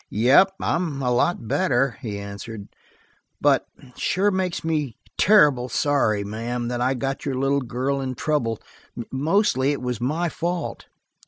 "Yep, 0.09 0.55
I'm 0.59 1.03
a 1.03 1.11
lot 1.11 1.47
better," 1.47 1.99
he 2.01 2.17
answered, 2.17 2.69
"but 3.39 3.67
it 3.77 3.99
sure 3.99 4.31
makes 4.31 4.63
me 4.63 4.97
terrible 5.15 5.69
sorry, 5.69 6.23
ma'am, 6.23 6.69
that 6.69 6.81
I 6.81 6.95
got 6.95 7.23
your 7.23 7.35
little 7.35 7.61
girl 7.61 8.01
in 8.01 8.15
trouble. 8.15 8.59
Mostly, 9.11 9.73
it 9.73 9.81
was 9.83 10.01
my 10.01 10.27
fault." 10.27 10.87